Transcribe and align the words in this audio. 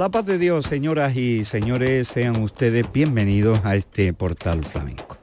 La 0.00 0.08
paz 0.08 0.24
de 0.24 0.38
Dios, 0.38 0.64
señoras 0.64 1.14
y 1.14 1.44
señores, 1.44 2.08
sean 2.08 2.42
ustedes 2.42 2.90
bienvenidos 2.90 3.60
a 3.64 3.76
este 3.76 4.14
portal 4.14 4.64
flamenco. 4.64 5.18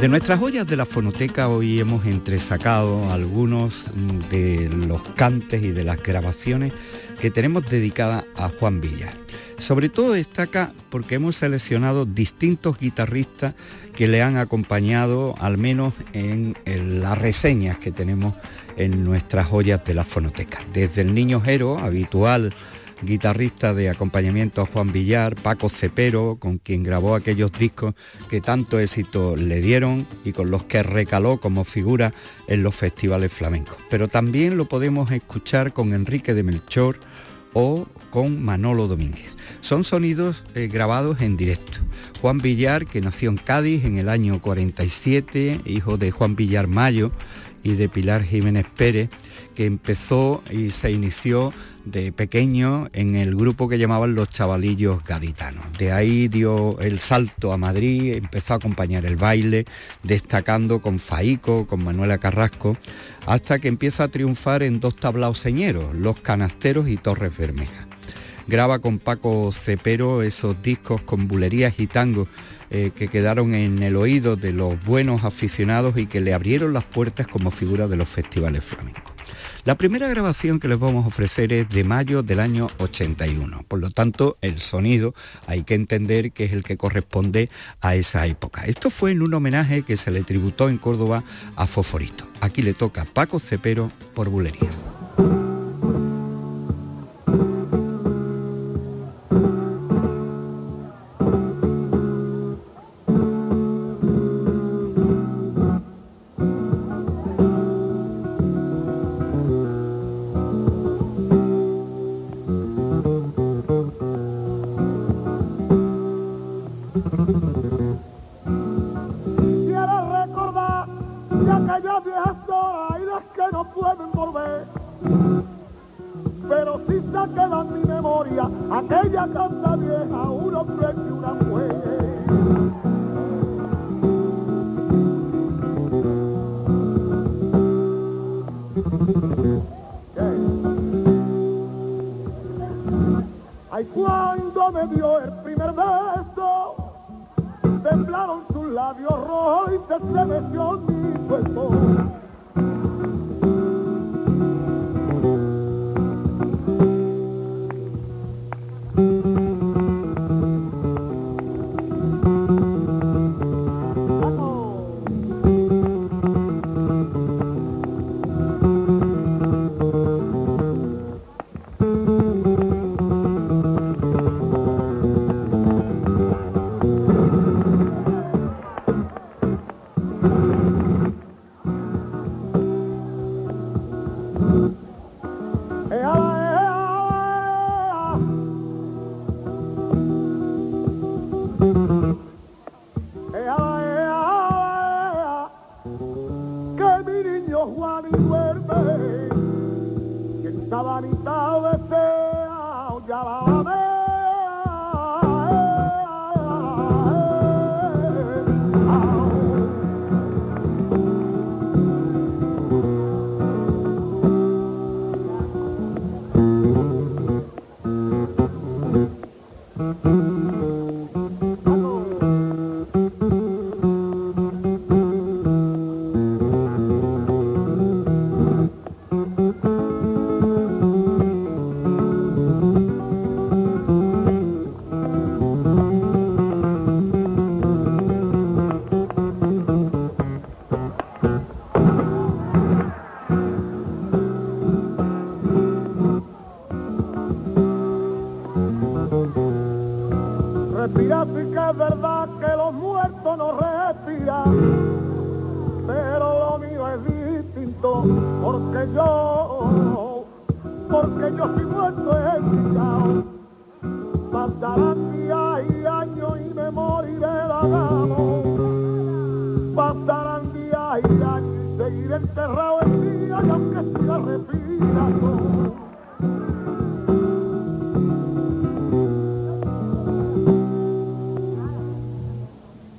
De 0.00 0.06
nuestras 0.06 0.38
joyas 0.38 0.68
de 0.68 0.76
la 0.76 0.86
fonoteca 0.86 1.48
hoy 1.48 1.80
hemos 1.80 2.06
entresacado 2.06 3.10
algunos 3.10 3.86
de 4.30 4.70
los 4.86 5.02
cantes 5.16 5.64
y 5.64 5.72
de 5.72 5.82
las 5.82 6.00
grabaciones 6.00 6.72
que 7.20 7.32
tenemos 7.32 7.68
dedicadas 7.68 8.22
a 8.36 8.50
Juan 8.50 8.80
Villar. 8.80 9.14
Sobre 9.58 9.88
todo 9.88 10.12
destaca 10.12 10.72
porque 10.88 11.16
hemos 11.16 11.34
seleccionado 11.34 12.04
distintos 12.04 12.78
guitarristas 12.78 13.54
que 13.96 14.06
le 14.06 14.22
han 14.22 14.36
acompañado, 14.36 15.34
al 15.40 15.58
menos 15.58 15.94
en, 16.12 16.56
las 16.64 17.18
reseñas 17.18 17.78
que 17.78 17.90
tenemos 17.90 18.34
en 18.76 19.04
nuestras 19.04 19.46
joyas 19.46 19.84
de 19.84 19.94
la 19.94 20.04
fonoteca. 20.04 20.60
Desde 20.72 21.02
el 21.02 21.14
Niño 21.14 21.40
Jero, 21.40 21.78
habitual 21.78 22.54
guitarrista 23.02 23.74
de 23.74 23.90
acompañamiento 23.90 24.66
Juan 24.66 24.92
Villar, 24.92 25.34
Paco 25.34 25.68
Cepero, 25.68 26.36
con 26.38 26.58
quien 26.58 26.82
grabó 26.82 27.14
aquellos 27.14 27.52
discos 27.52 27.94
que 28.28 28.40
tanto 28.40 28.78
éxito 28.78 29.36
le 29.36 29.60
dieron 29.60 30.06
y 30.24 30.32
con 30.32 30.50
los 30.50 30.64
que 30.64 30.82
recaló 30.82 31.38
como 31.38 31.64
figura 31.64 32.12
en 32.48 32.62
los 32.62 32.74
festivales 32.74 33.32
flamencos. 33.32 33.76
Pero 33.90 34.08
también 34.08 34.56
lo 34.56 34.66
podemos 34.66 35.10
escuchar 35.10 35.72
con 35.72 35.92
Enrique 35.92 36.34
de 36.34 36.42
Melchor 36.42 36.98
o 37.54 37.86
con 38.10 38.42
Manolo 38.42 38.88
Domínguez. 38.88 39.36
Son 39.60 39.84
sonidos 39.84 40.44
eh, 40.54 40.68
grabados 40.68 41.20
en 41.20 41.36
directo. 41.36 41.78
Juan 42.20 42.38
Villar, 42.38 42.86
que 42.86 43.00
nació 43.00 43.30
en 43.30 43.36
Cádiz 43.36 43.84
en 43.84 43.98
el 43.98 44.08
año 44.08 44.40
47, 44.40 45.60
hijo 45.64 45.96
de 45.96 46.10
Juan 46.10 46.36
Villar 46.36 46.66
Mayo 46.66 47.10
y 47.62 47.74
de 47.74 47.88
Pilar 47.88 48.22
Jiménez 48.22 48.66
Pérez, 48.76 49.08
que 49.54 49.66
empezó 49.66 50.42
y 50.50 50.70
se 50.70 50.90
inició 50.90 51.52
de 51.84 52.12
pequeño 52.12 52.88
en 52.92 53.16
el 53.16 53.34
grupo 53.34 53.68
que 53.68 53.78
llamaban 53.78 54.14
los 54.14 54.30
chavalillos 54.30 55.04
gaditanos. 55.04 55.64
De 55.78 55.92
ahí 55.92 56.28
dio 56.28 56.78
el 56.80 56.98
salto 56.98 57.52
a 57.52 57.56
Madrid, 57.56 58.14
empezó 58.14 58.54
a 58.54 58.56
acompañar 58.56 59.04
el 59.04 59.16
baile, 59.16 59.64
destacando 60.02 60.80
con 60.80 60.98
Faico, 60.98 61.66
con 61.66 61.84
Manuela 61.84 62.18
Carrasco, 62.18 62.76
hasta 63.26 63.58
que 63.58 63.68
empieza 63.68 64.04
a 64.04 64.08
triunfar 64.08 64.62
en 64.62 64.80
dos 64.80 64.96
tablaos 64.96 65.38
señeros, 65.38 65.94
Los 65.94 66.20
Canasteros 66.20 66.88
y 66.88 66.96
Torres 66.96 67.36
Bermejas. 67.36 67.86
Graba 68.46 68.80
con 68.80 68.98
Paco 68.98 69.50
Cepero 69.52 70.22
esos 70.22 70.60
discos 70.62 71.00
con 71.02 71.28
bulerías 71.28 71.74
y 71.78 71.86
tangos 71.86 72.28
eh, 72.70 72.90
que 72.94 73.08
quedaron 73.08 73.54
en 73.54 73.82
el 73.82 73.96
oído 73.96 74.34
de 74.36 74.52
los 74.52 74.82
buenos 74.84 75.24
aficionados 75.24 75.96
y 75.98 76.06
que 76.06 76.20
le 76.20 76.34
abrieron 76.34 76.72
las 76.72 76.84
puertas 76.84 77.26
como 77.26 77.50
figura 77.50 77.86
de 77.86 77.96
los 77.96 78.08
festivales 78.08 78.64
flamencos. 78.64 79.11
La 79.64 79.76
primera 79.76 80.08
grabación 80.08 80.58
que 80.58 80.66
les 80.66 80.76
vamos 80.76 81.04
a 81.04 81.08
ofrecer 81.08 81.52
es 81.52 81.68
de 81.68 81.84
mayo 81.84 82.24
del 82.24 82.40
año 82.40 82.68
81. 82.78 83.64
Por 83.68 83.78
lo 83.78 83.90
tanto, 83.90 84.36
el 84.40 84.58
sonido 84.58 85.14
hay 85.46 85.62
que 85.62 85.74
entender 85.74 86.32
que 86.32 86.46
es 86.46 86.52
el 86.52 86.64
que 86.64 86.76
corresponde 86.76 87.48
a 87.80 87.94
esa 87.94 88.26
época. 88.26 88.64
Esto 88.66 88.90
fue 88.90 89.12
en 89.12 89.22
un 89.22 89.32
homenaje 89.32 89.82
que 89.82 89.96
se 89.96 90.10
le 90.10 90.24
tributó 90.24 90.68
en 90.68 90.78
Córdoba 90.78 91.22
a 91.54 91.68
Foforito. 91.68 92.26
Aquí 92.40 92.62
le 92.62 92.74
toca 92.74 93.04
Paco 93.04 93.38
Cepero 93.38 93.92
por 94.14 94.30
bulería. 94.30 94.68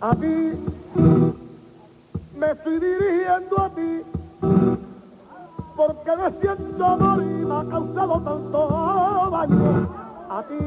A 0.03 0.13
ti 0.15 0.51
me 2.37 2.51
estoy 2.51 2.77
dirigiendo 2.77 3.57
a 3.57 3.69
ti 3.69 4.01
porque 5.77 6.11
me 6.17 6.41
siento 6.41 6.85
amor 6.85 7.23
y 7.23 7.45
me 7.45 7.55
ha 7.55 7.63
causado 7.71 8.19
tanto 8.19 9.29
daño 9.31 9.87
a 10.29 10.43
ti 10.43 10.65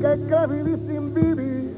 que 0.00 0.12
crees 0.28 0.48
vivir 0.48 0.78
sin 0.88 1.12
vivir 1.12 1.76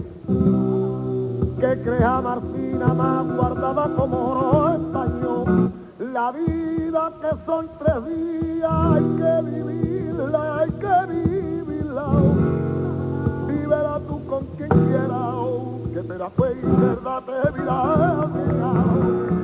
que 1.58 1.82
crea 1.82 2.20
Martina 2.20 2.94
más 2.94 3.26
guardada 3.36 3.88
como 3.96 4.16
oro 4.30 4.74
estaño 4.76 5.72
la 5.98 6.30
vida 6.30 7.12
que 7.20 7.30
son 7.46 7.68
tres 7.80 7.98
días 8.06 8.70
hay 8.70 9.04
que 9.18 9.32
vivirla 9.50 10.58
hay 10.58 10.70
que 10.70 10.96
vivirla 11.12 12.06
con 14.34 14.46
quien 14.56 14.68
quieras 14.68 15.44
que 15.94 16.02
te 16.02 16.18
la 16.18 16.30
fe 16.30 16.56
y 16.60 16.80
verdad 16.80 17.22
te 17.24 17.52
dirá 17.52 19.43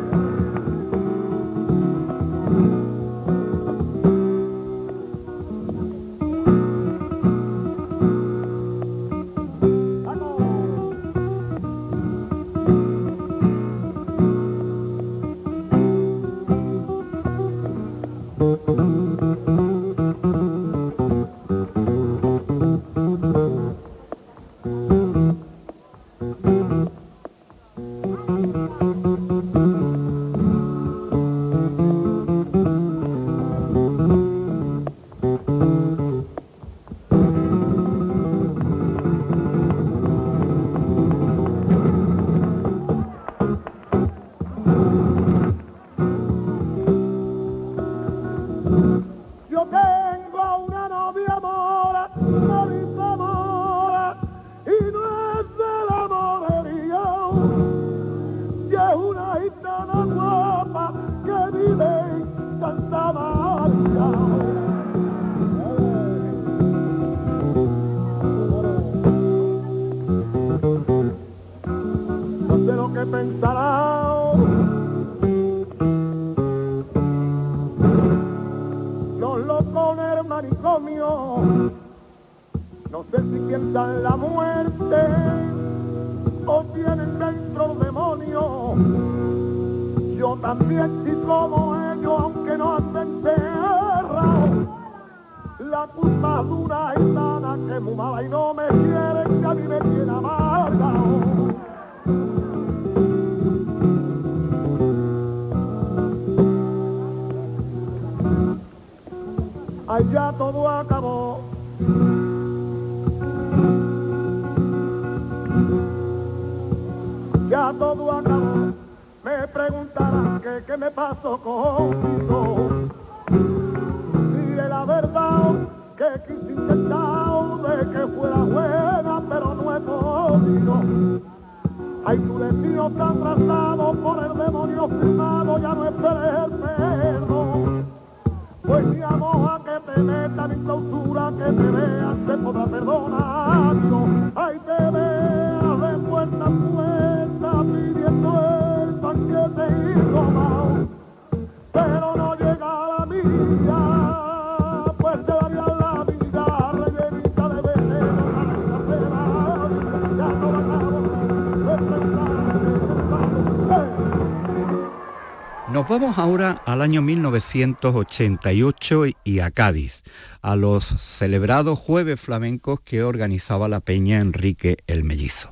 vamos 165.90 166.16
ahora 166.18 166.62
al 166.66 166.82
año 166.82 167.02
1988 167.02 169.06
y 169.24 169.40
a 169.40 169.50
Cádiz, 169.50 170.04
a 170.40 170.54
los 170.54 170.84
celebrados 170.84 171.80
jueves 171.80 172.20
flamencos 172.20 172.80
que 172.80 173.02
organizaba 173.02 173.68
la 173.68 173.80
Peña 173.80 174.20
Enrique 174.20 174.76
el 174.86 175.02
Mellizo. 175.02 175.50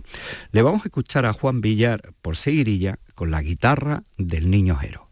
Le 0.52 0.62
vamos 0.62 0.83
a 0.83 0.85
escuchar 0.85 1.26
a 1.26 1.33
Juan 1.33 1.61
Villar 1.61 2.12
por 2.23 2.37
seguirilla 2.37 3.00
con 3.16 3.33
la 3.33 3.42
guitarra 3.42 4.04
del 4.16 4.49
Niño 4.49 4.76
Jero. 4.76 5.09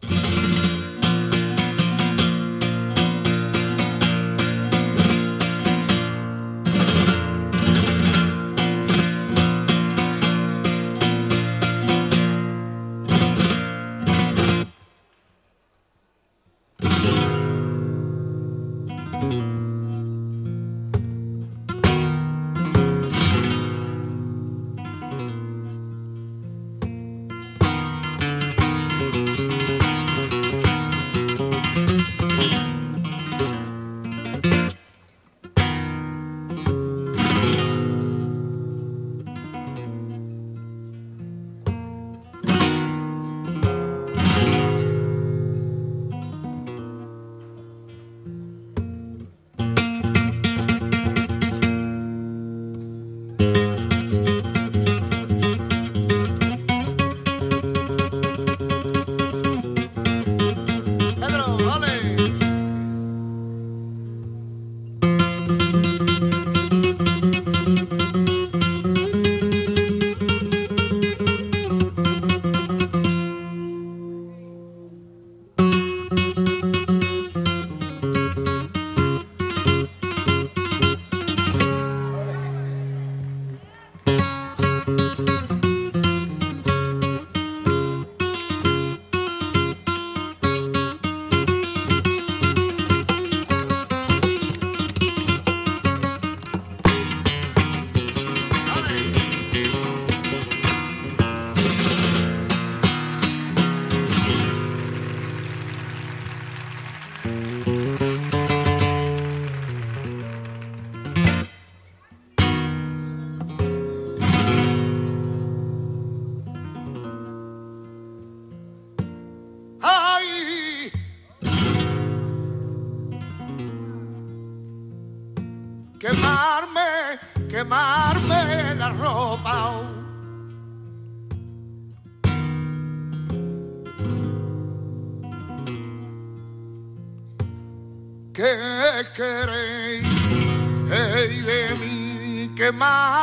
Mí? 142.77 143.16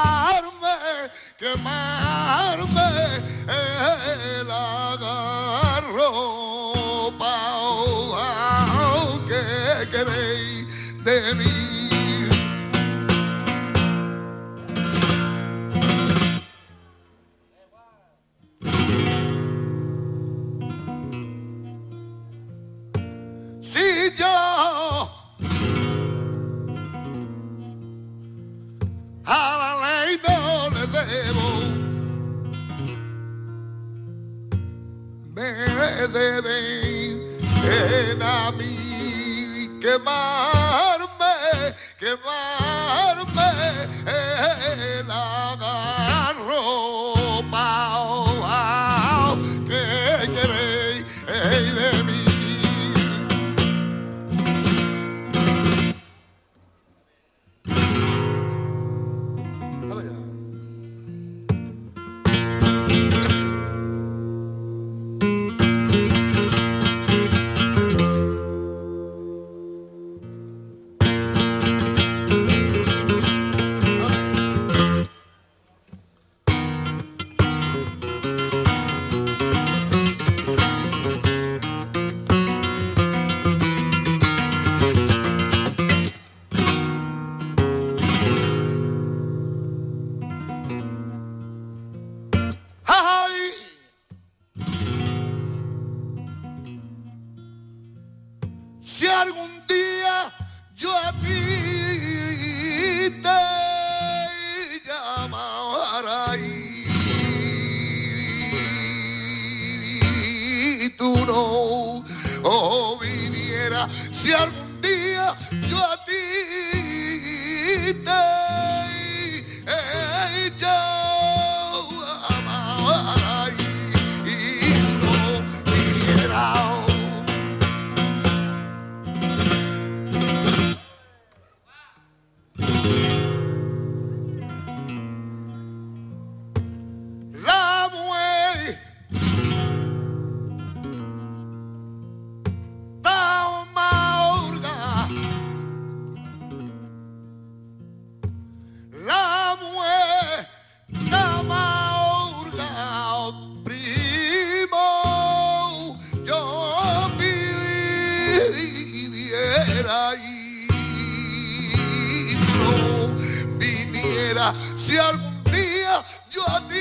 manera. 164.24 164.54
Si 164.76 164.96
algún 164.96 165.42
día 165.44 166.02
yo 166.30 166.42
a 166.46 166.60
ti 166.66 166.74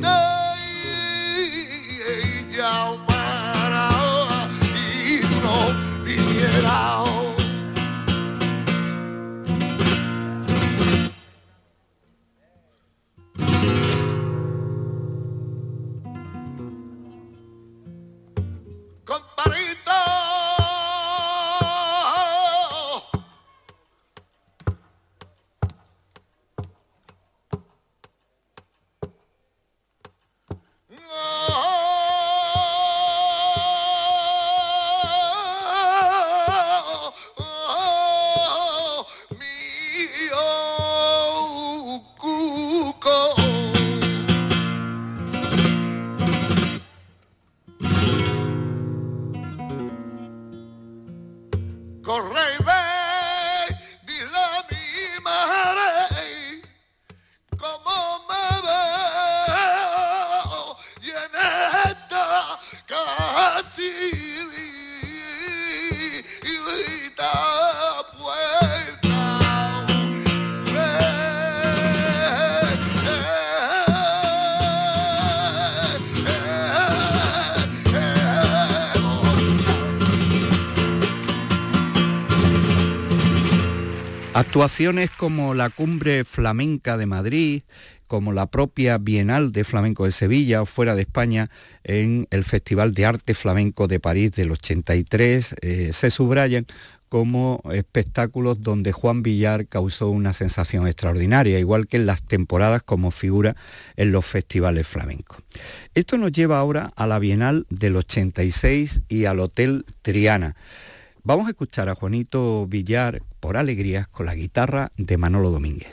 te 0.00 0.18
llamara 2.56 3.88
y 4.84 5.20
no 5.42 6.04
viniera. 6.04 7.05
Como 85.16 85.54
la 85.54 85.70
Cumbre 85.70 86.24
Flamenca 86.24 86.96
de 86.96 87.06
Madrid, 87.06 87.62
como 88.08 88.32
la 88.32 88.46
propia 88.46 88.98
Bienal 88.98 89.52
de 89.52 89.62
Flamenco 89.62 90.06
de 90.06 90.12
Sevilla 90.12 90.60
o 90.60 90.66
fuera 90.66 90.96
de 90.96 91.02
España 91.02 91.50
en 91.84 92.26
el 92.30 92.42
Festival 92.42 92.92
de 92.92 93.06
Arte 93.06 93.34
Flamenco 93.34 93.86
de 93.86 94.00
París 94.00 94.32
del 94.32 94.50
83, 94.50 95.54
eh, 95.60 95.90
se 95.92 96.10
subrayan 96.10 96.66
como 97.08 97.62
espectáculos 97.72 98.60
donde 98.60 98.90
Juan 98.90 99.22
Villar 99.22 99.68
causó 99.68 100.10
una 100.10 100.32
sensación 100.32 100.88
extraordinaria, 100.88 101.60
igual 101.60 101.86
que 101.86 101.98
en 101.98 102.06
las 102.06 102.24
temporadas 102.24 102.82
como 102.82 103.12
figura 103.12 103.54
en 103.94 104.10
los 104.10 104.26
festivales 104.26 104.88
flamencos. 104.88 105.38
Esto 105.94 106.18
nos 106.18 106.32
lleva 106.32 106.58
ahora 106.58 106.92
a 106.96 107.06
la 107.06 107.20
Bienal 107.20 107.66
del 107.70 107.94
86 107.94 109.02
y 109.08 109.26
al 109.26 109.38
Hotel 109.38 109.86
Triana 110.02 110.56
Vamos 111.26 111.48
a 111.48 111.50
escuchar 111.50 111.88
a 111.88 111.96
Juanito 111.96 112.68
Villar 112.68 113.20
por 113.46 113.58
alegrías 113.58 114.08
con 114.08 114.26
la 114.26 114.34
guitarra 114.34 114.90
de 114.96 115.16
Manolo 115.18 115.50
Domínguez. 115.50 115.92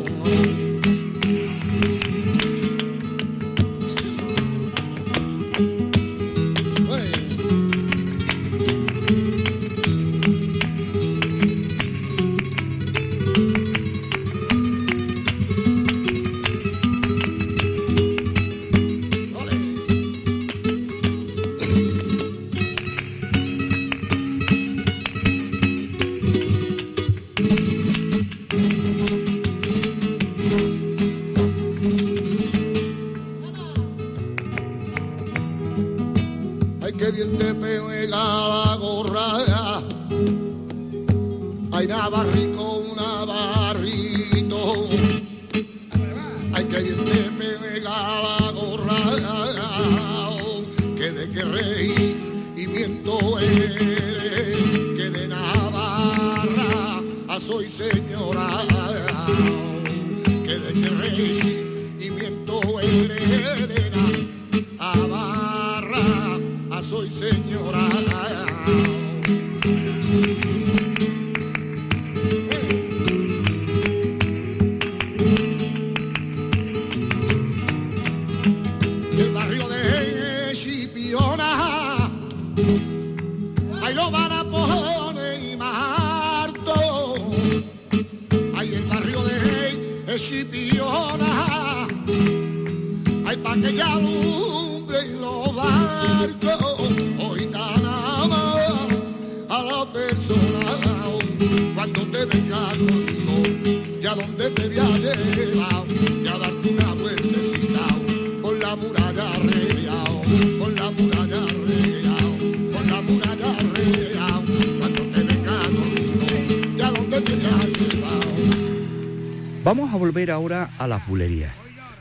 ahora 120.41 120.71
a 120.79 120.87
las 120.87 121.07
bulerías. 121.07 121.53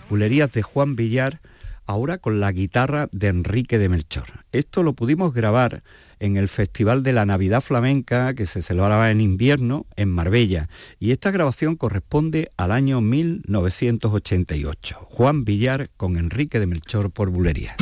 Bulerías 0.09 0.51
de 0.51 0.63
Juan 0.63 0.97
Villar, 0.97 1.41
ahora 1.85 2.17
con 2.17 2.41
la 2.41 2.51
guitarra 2.53 3.11
de 3.13 3.29
Enrique 3.29 3.79
de 3.79 3.91
Melchor. 3.91 4.47
Esto 4.51 4.83
lo 4.83 4.95
pudimos 4.95 5.35
grabar 5.35 5.83
en 6.21 6.39
el 6.39 6.49
Festival 6.49 7.03
de 7.03 7.13
la 7.13 7.27
Navidad 7.27 7.61
Flamenca 7.61 8.33
que 8.33 8.47
se 8.47 8.63
celebraba 8.63 9.11
en 9.11 9.21
invierno 9.21 9.85
en 9.95 10.09
Marbella 10.09 10.71
y 10.99 11.11
esta 11.11 11.31
grabación 11.31 11.77
corresponde 11.77 12.51
al 12.57 12.73
año 12.73 13.03
1988. 13.03 15.07
Juan 15.11 15.45
Villar 15.45 15.91
con 15.99 16.17
Enrique 16.17 16.61
de 16.61 16.67
Melchor 16.67 17.11
por 17.11 17.29
Bulerías. 17.29 17.77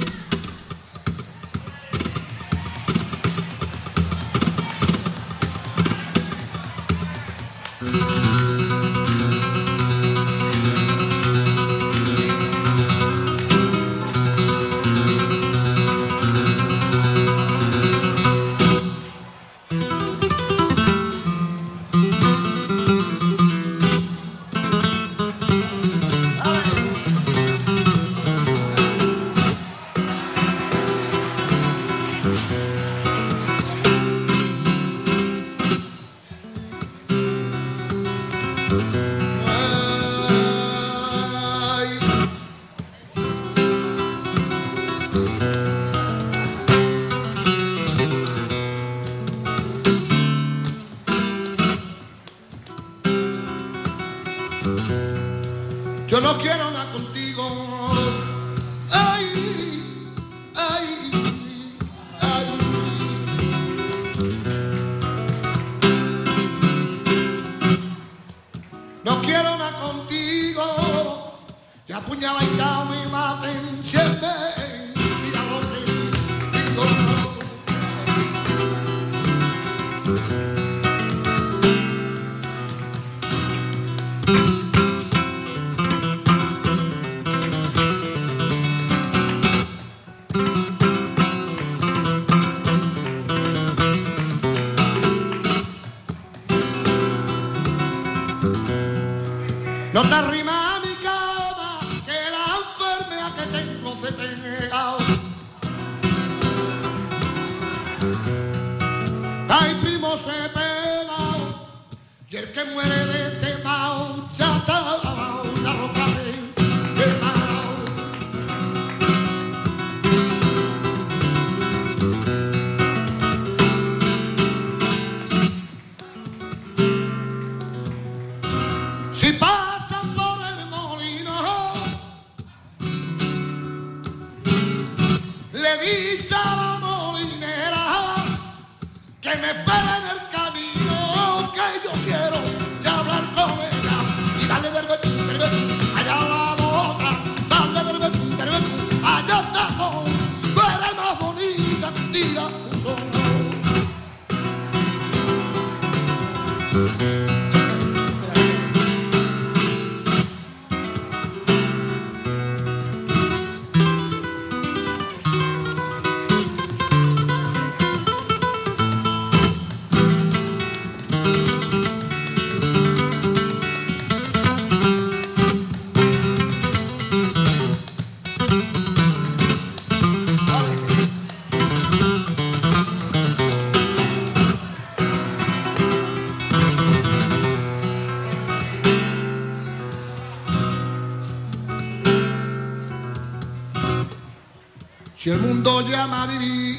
Llama 195.88 196.27
vivir. 196.27 196.79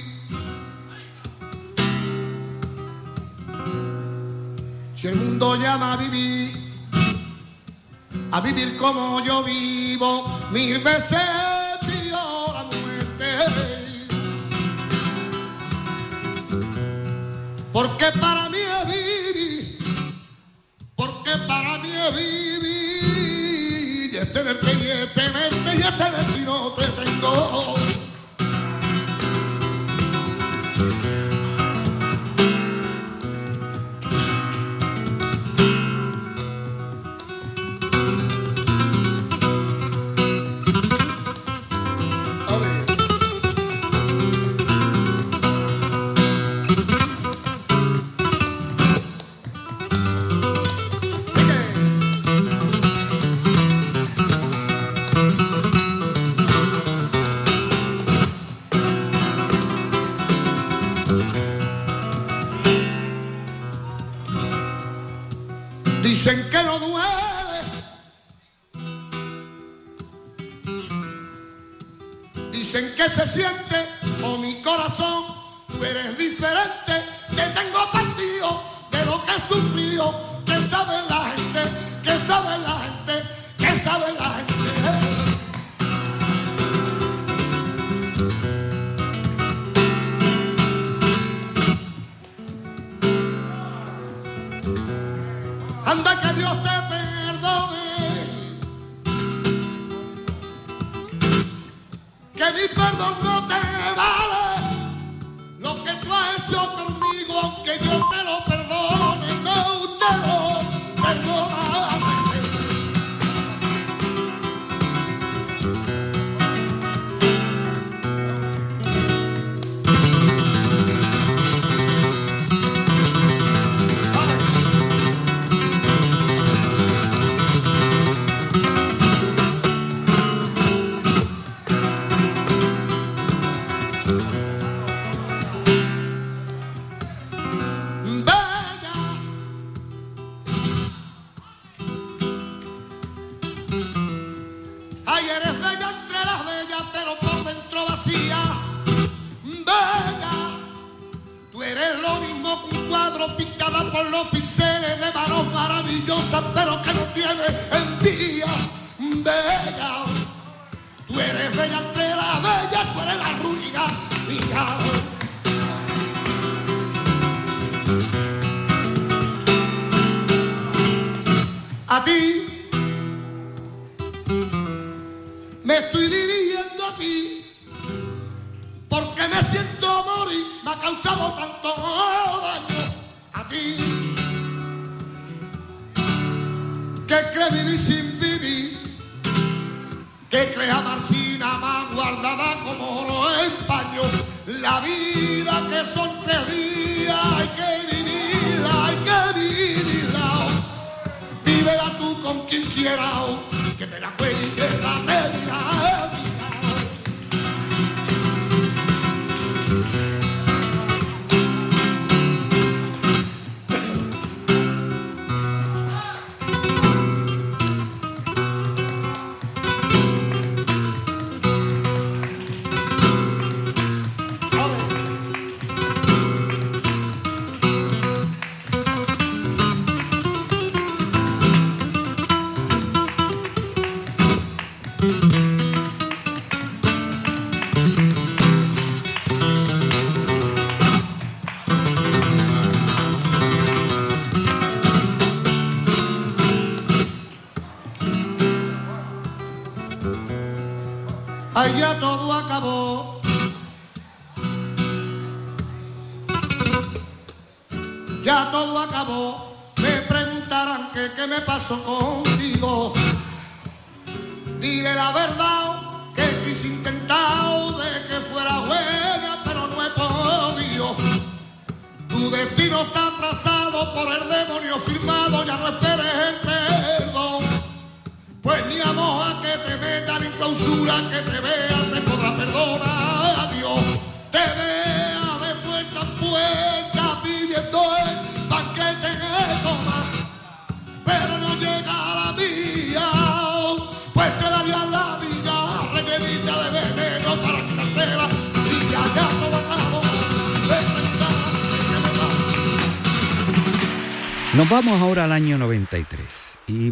Si 4.95 5.07
el 5.07 5.15
mundo 5.15 5.55
llama 5.55 5.93
a 5.93 5.97
vivir, 5.97 6.51
a 8.31 8.41
vivir 8.41 8.77
como 8.77 9.23
yo 9.23 9.43
vivo, 9.43 10.39
mil 10.51 10.79
veces 10.79 11.19
la 12.11 12.63
muerte. 12.63 13.25
Porque 17.71 18.05
para 18.19 18.49
mí 18.49 18.57
es 18.57 18.87
vivir, 18.87 19.77
porque 20.95 21.31
para 21.47 21.77
mí 21.77 21.89
es 21.91 22.15
vivir, 22.15 24.13
y 24.13 24.17
es 24.17 24.33
tenerte, 24.33 24.73
y 24.73 24.87
es 24.89 25.13
tenerte, 25.13 25.75
y 25.75 25.81
es 25.81 25.97
tenerte, 25.97 26.38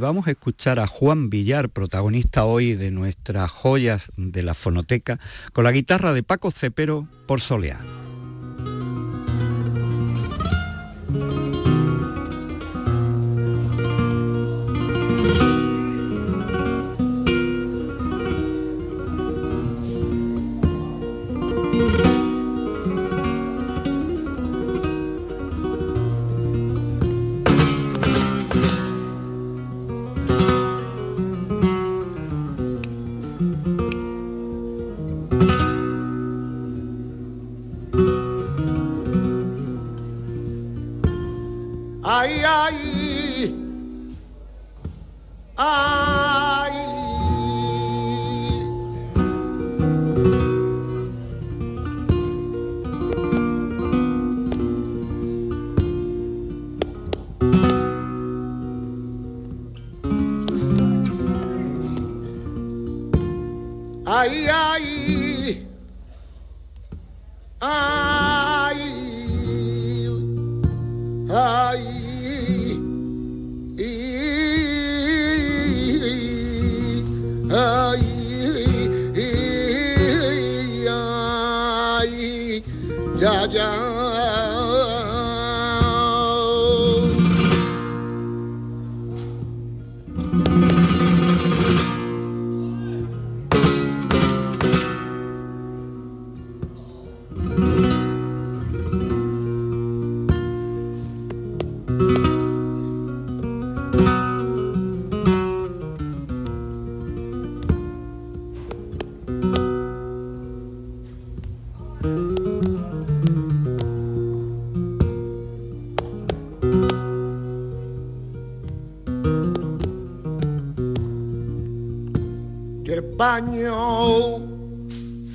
vamos 0.07 0.27
a 0.27 0.31
escuchar 0.31 0.79
a 0.79 0.87
Juan 0.87 1.29
Villar, 1.29 1.67
protagonista 1.67 2.45
hoy 2.45 2.75
de 2.75 2.91
nuestras 2.91 3.51
joyas 3.51 4.09
de 4.15 4.41
la 4.41 4.53
fonoteca, 4.53 5.19
con 5.51 5.65
la 5.65 5.73
guitarra 5.73 6.13
de 6.13 6.23
Paco 6.23 6.49
Cepero 6.49 7.09
por 7.25 7.41
Soleá. 7.41 7.77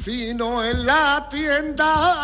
fino 0.02 0.64
en 0.64 0.86
la 0.86 1.28
tienda. 1.30 2.21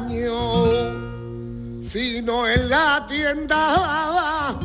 Paño 0.00 1.82
fino 1.82 2.46
en 2.46 2.68
la 2.68 3.04
tienda. 3.06 4.56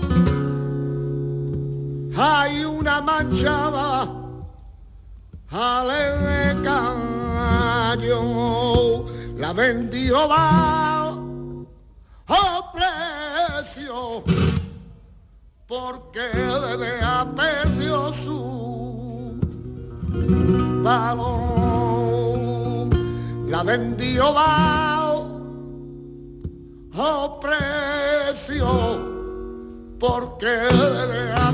Hay 2.17 2.63
una 2.63 3.01
mancha 3.01 4.03
al 5.51 5.89
caño 6.63 8.19
la 9.37 9.53
vendió 9.53 10.27
va 10.27 11.09
a 12.27 12.71
precio 12.73 14.23
porque 15.67 16.21
debe 16.69 17.01
ha 17.01 17.25
perdido 17.35 18.13
su 18.13 19.37
valor 20.83 21.75
la 23.47 23.63
vendió 23.63 24.33
va 24.33 24.94
a 26.97 27.39
precio 27.39 28.67
porque 29.99 30.45
debe 30.45 31.31
ha 31.33 31.51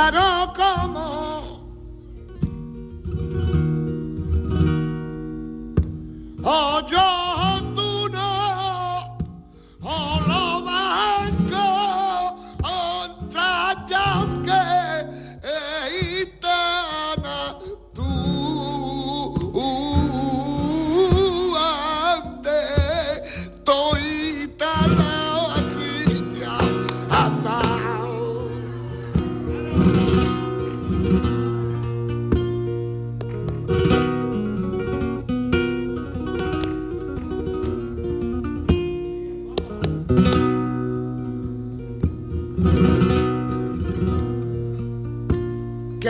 perdido 0.00 0.54
su 0.54 1.19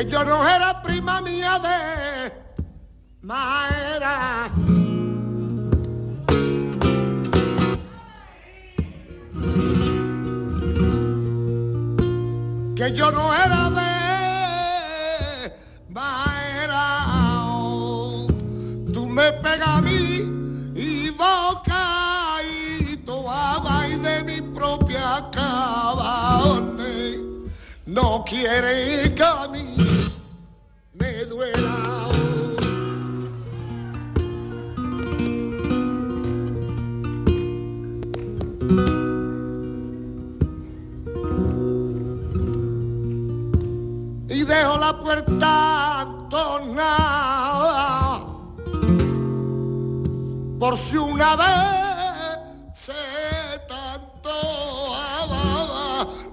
valor 0.05 0.11
yo 0.11 0.25
no 0.25 0.49
era 0.49 0.83
prima 0.83 1.21
mía 1.21 1.59
de 1.59 2.33
Maera. 3.23 4.51
Que 12.77 12.93
yo 12.95 13.11
no 13.11 13.35
era 13.35 13.60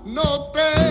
no 0.07 0.23
tenga 0.53 0.86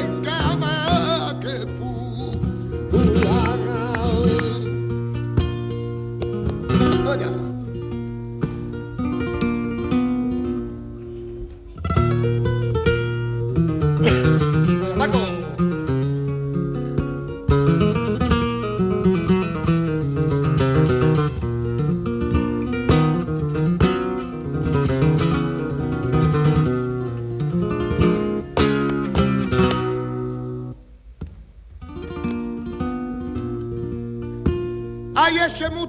écheme 35.66 35.86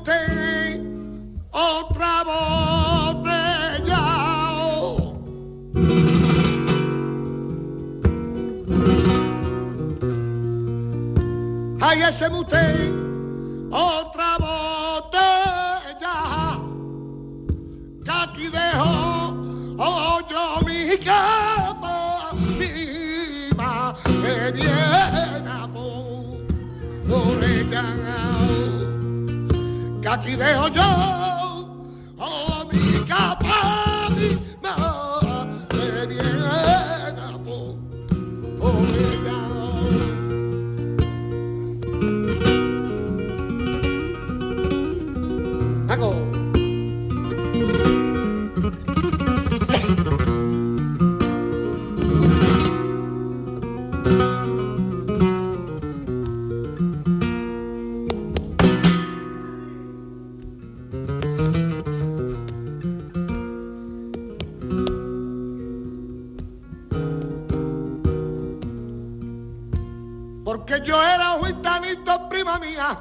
Porque 70.48 70.80
yo 70.82 70.96
era 71.04 71.34
un 71.34 71.44
gitanito, 71.46 72.30
prima 72.30 72.58
mía, 72.58 72.98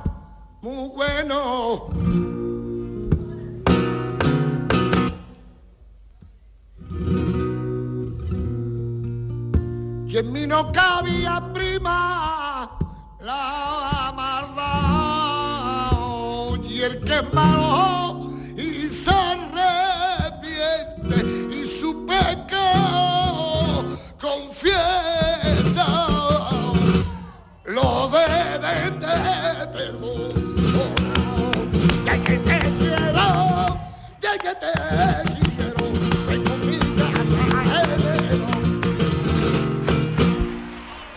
muy 0.62 0.88
bueno. 0.88 1.86
Y 10.08 10.16
en 10.16 10.32
mí 10.32 10.44
no 10.48 10.72
cabía 10.72 11.40
prima 11.54 12.76
la 13.20 14.12
maldad 14.16 15.54
y 16.68 16.82
el 16.82 16.98
que 17.04 17.22
malo 17.32 18.15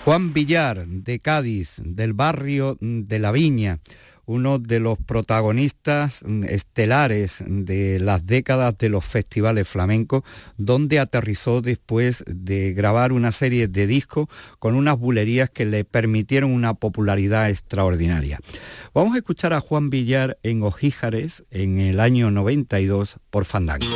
Juan 0.10 0.34
Villar, 0.34 0.88
de 0.88 1.20
Cádiz, 1.20 1.76
del 1.86 2.14
barrio 2.14 2.80
de 2.82 3.20
La 3.20 3.32
Viña, 3.32 3.78
uno 4.30 4.60
de 4.60 4.80
los 4.80 5.00
protagonistas 5.00 6.24
estelares 6.48 7.44
de 7.48 8.00
las 8.00 8.28
décadas 8.28 8.78
de 8.78 8.90
los 8.90 9.04
festivales 9.04 9.68
flamencos, 9.68 10.22
donde 10.56 11.00
aterrizó 11.00 11.62
después 11.62 12.24
de 12.28 12.74
grabar 12.74 13.12
una 13.12 13.32
serie 13.32 13.68
de 13.68 13.88
discos 13.88 14.28
con 14.60 14.76
unas 14.76 15.00
bulerías 15.00 15.50
que 15.50 15.66
le 15.66 15.84
permitieron 15.84 16.52
una 16.52 16.76
popularidad 16.76 17.50
extraordinaria. 17.50 18.40
Vamos 18.94 19.16
a 19.16 19.18
escuchar 19.18 19.52
a 19.54 19.62
Juan 19.62 19.90
Villar 19.90 20.38
en 20.44 20.62
Ojíjares 20.62 21.44
en 21.50 21.80
el 21.80 22.00
año 22.00 22.30
92 22.30 23.16
por 23.32 23.46
Fandango. 23.46 23.88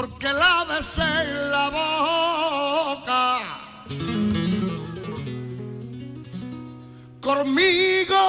Porque 0.00 0.32
la 0.32 0.64
besé 0.70 1.10
en 1.22 1.50
la 1.50 1.66
boca. 1.80 3.22
Conmigo 7.20 8.22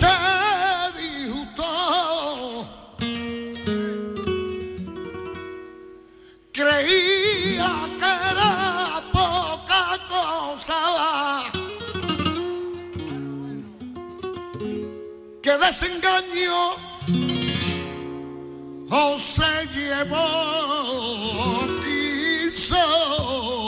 se 0.00 0.16
disgustó. 1.00 1.72
Creía 6.52 7.72
que 8.00 8.12
era 8.32 8.52
poca 9.12 9.84
cosa. 10.08 10.80
Que 15.40 15.52
desengaño 15.64 16.91
llevó, 19.66 20.16
so. 22.56 23.61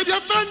Y 0.00 0.49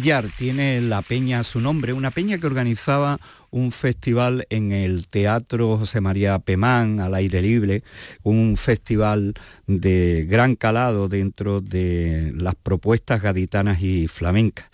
Villar 0.00 0.30
tiene 0.34 0.80
la 0.80 1.02
peña 1.02 1.40
a 1.40 1.44
su 1.44 1.60
nombre, 1.60 1.92
una 1.92 2.10
peña 2.10 2.38
que 2.38 2.46
organizaba 2.46 3.20
un 3.50 3.70
festival 3.70 4.46
en 4.48 4.72
el 4.72 5.08
Teatro 5.08 5.76
José 5.76 6.00
María 6.00 6.38
Pemán 6.38 7.00
al 7.00 7.14
aire 7.14 7.42
libre, 7.42 7.82
un 8.22 8.56
festival 8.56 9.34
de 9.66 10.24
gran 10.26 10.56
calado 10.56 11.10
dentro 11.10 11.60
de 11.60 12.32
las 12.34 12.54
propuestas 12.54 13.20
gaditanas 13.20 13.82
y 13.82 14.08
flamencas. 14.08 14.70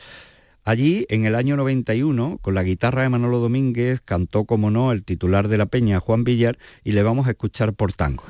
Allí, 0.62 1.06
en 1.08 1.26
el 1.26 1.34
año 1.34 1.56
91, 1.56 2.38
con 2.40 2.54
la 2.54 2.62
guitarra 2.62 3.02
de 3.02 3.08
Manolo 3.08 3.40
Domínguez, 3.40 4.00
cantó, 4.04 4.44
como 4.44 4.70
no, 4.70 4.92
el 4.92 5.04
titular 5.04 5.48
de 5.48 5.58
la 5.58 5.66
peña, 5.66 5.98
Juan 5.98 6.22
Villar, 6.22 6.56
y 6.84 6.92
le 6.92 7.02
vamos 7.02 7.26
a 7.26 7.30
escuchar 7.30 7.72
por 7.72 7.92
tango. 7.92 8.26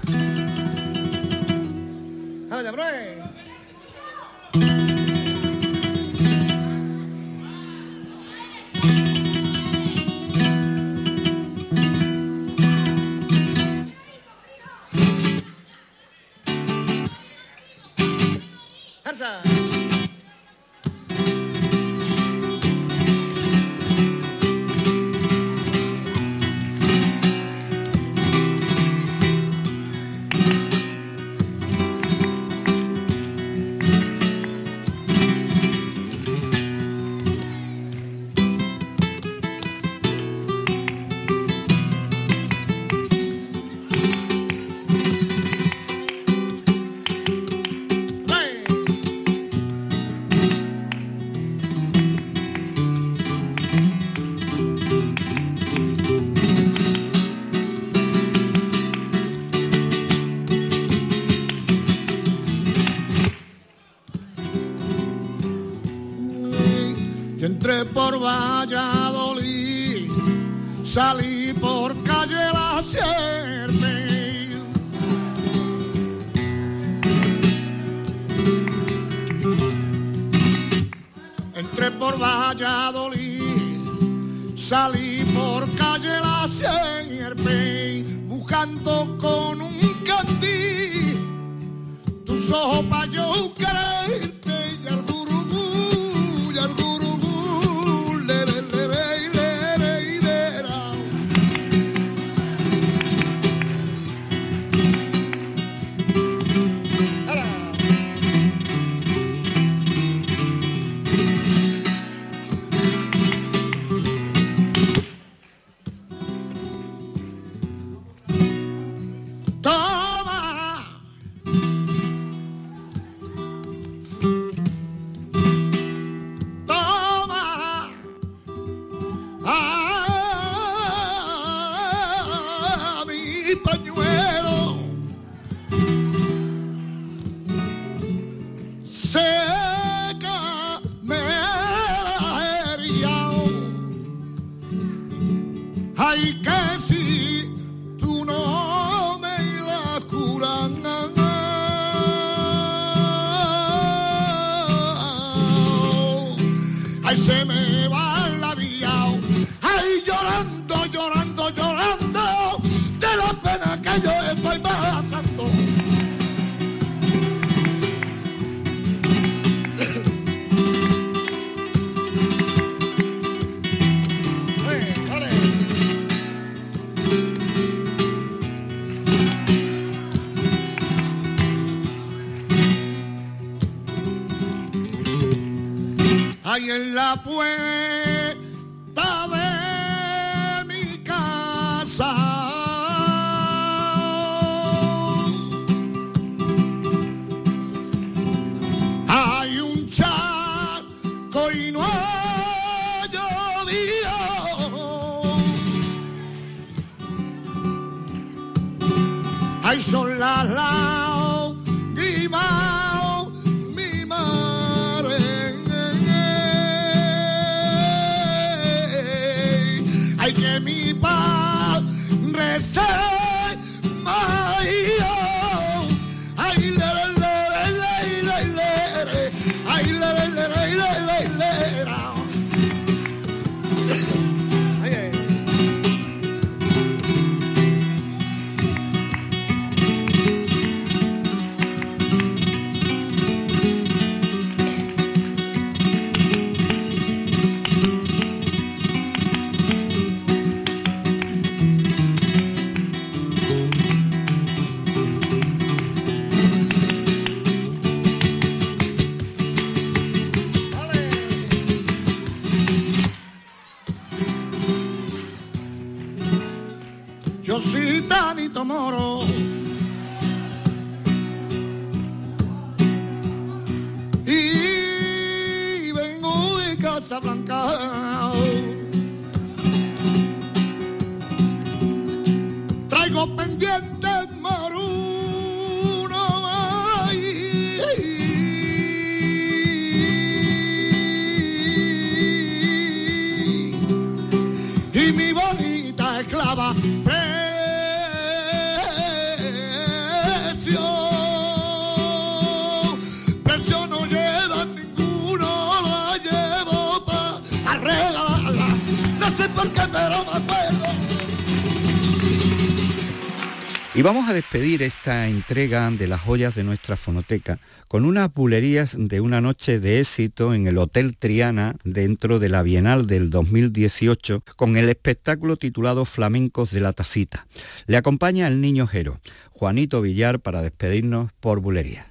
Vamos 314.07 314.29
a 314.29 314.35
despedir 314.35 314.85
esta 314.85 315.27
entrega 315.27 315.91
de 315.91 316.07
las 316.07 316.21
joyas 316.21 316.55
de 316.55 316.63
nuestra 316.63 316.97
fonoteca 316.97 317.59
con 317.89 318.05
unas 318.05 318.33
bulerías 318.33 318.95
de 318.97 319.21
una 319.21 319.41
noche 319.41 319.81
de 319.81 319.99
éxito 319.99 320.55
en 320.55 320.69
el 320.69 320.79
Hotel 320.79 321.17
Triana 321.17 321.75
dentro 321.83 322.39
de 322.39 322.49
la 322.49 322.63
Bienal 322.63 323.09
del 323.09 323.31
2018 323.31 324.45
con 324.55 324.77
el 324.77 324.89
espectáculo 324.91 325.57
titulado 325.57 326.05
Flamencos 326.05 326.71
de 326.71 326.83
la 326.83 326.93
Tacita. 326.93 327.49
Le 327.89 327.97
acompaña 327.97 328.47
el 328.47 328.61
niño 328.61 328.87
Jero, 328.87 329.19
Juanito 329.51 330.01
Villar, 330.03 330.39
para 330.39 330.63
despedirnos 330.63 331.33
por 331.41 331.59
bulería. 331.59 332.07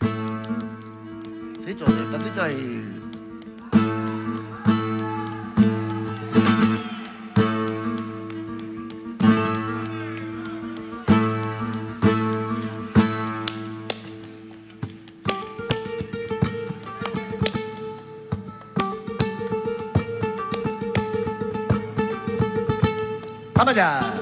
¡Vamos 23.56 24.15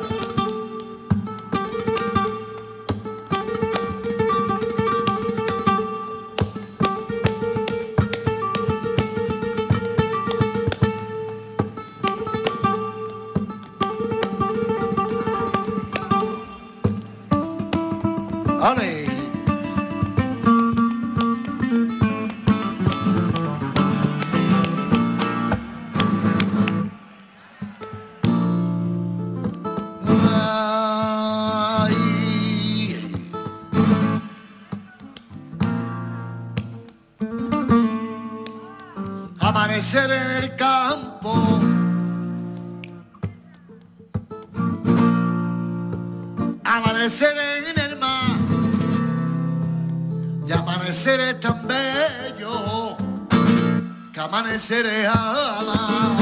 amar. 54.72 56.16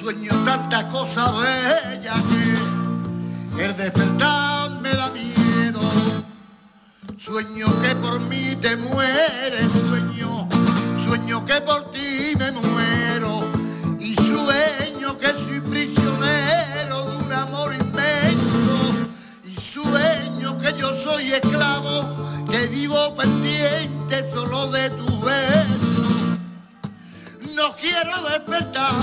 Sueño 0.00 0.30
tantas 0.44 0.84
cosas 0.86 1.28
bellas 1.40 2.22
que 3.56 3.64
el 3.64 3.76
despertar 3.76 4.70
me 4.80 4.90
da 4.90 5.10
miedo. 5.10 5.80
Sueño 7.18 7.66
que 7.82 7.96
por 7.96 8.20
mí 8.20 8.54
te 8.60 8.76
mueres, 8.76 9.72
sueño, 9.88 10.48
sueño 11.04 11.44
que 11.44 11.60
por 11.62 11.90
ti 11.90 12.34
me 12.38 12.52
muero. 12.52 13.40
Y 13.98 14.14
sueño 14.14 15.18
que 15.18 15.34
yo 20.90 21.02
soy 21.02 21.32
esclavo, 21.32 22.44
que 22.50 22.66
vivo 22.66 23.14
pendiente 23.16 24.30
solo 24.32 24.70
de 24.70 24.90
tu 24.90 25.20
beso. 25.20 26.38
No 27.54 27.74
quiero 27.76 28.22
despertar 28.28 28.94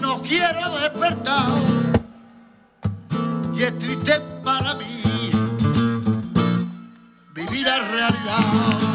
no 0.00 0.20
quiero 0.22 0.78
despertar 0.80 1.46
y 3.56 3.62
es 3.62 3.78
triste 3.78 4.20
para 4.44 4.74
mí 4.74 5.30
vivir 7.34 7.66
la 7.66 7.78
realidad. 7.78 8.93